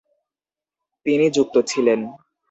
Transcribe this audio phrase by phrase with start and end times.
[1.05, 1.99] তিনি যুক্ত ছিলেন।